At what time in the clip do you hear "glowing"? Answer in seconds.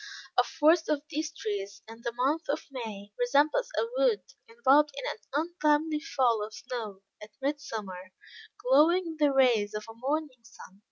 8.57-9.05